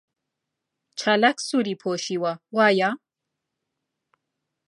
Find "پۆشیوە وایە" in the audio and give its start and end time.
1.81-2.89